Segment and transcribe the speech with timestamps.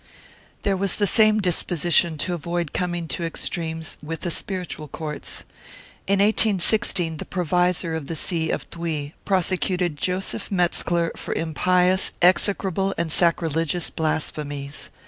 [0.63, 5.43] 3 There was the same disposition to avoid coming to extremes with the spiritual courts.
[6.07, 12.95] In 1816 the provisor of the see of Tuy prosecuted Joseph Metzcler for impious, execrable
[12.97, 14.89] and sacrilegious blasphemies.